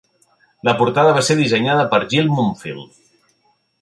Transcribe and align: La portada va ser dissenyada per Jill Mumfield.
La 0.69 0.73
portada 0.79 1.11
va 1.17 1.21
ser 1.27 1.37
dissenyada 1.41 1.85
per 1.93 1.99
Jill 2.15 2.33
Mumfield. 2.39 3.01